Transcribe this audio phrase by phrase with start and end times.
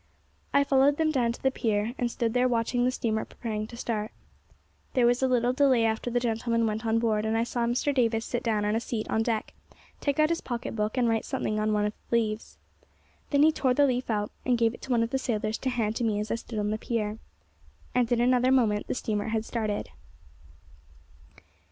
[0.51, 3.77] I followed them down to the pier, and stood there watching the steamer preparing to
[3.77, 4.09] start.
[4.95, 7.93] There was a little delay after the gentlemen went on board, and I saw Mr.
[7.93, 9.53] Davis sit down on a seat on deck,
[9.99, 12.57] take out his pocket book, and write something on one of the leaves.
[13.29, 15.69] Then he tore the leaf out, and gave it to one of the sailors to
[15.69, 17.19] hand to me as I stood on the pier,
[17.93, 19.91] and in another moment the steamer had started.